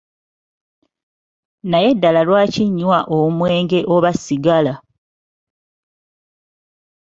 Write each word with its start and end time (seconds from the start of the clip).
Naye 1.69 1.89
ddala 1.95 2.21
lwaki 2.27 2.63
nywa 2.77 2.99
omwenge 3.19 3.79
oba 3.95 4.11
sigala? 4.23 4.73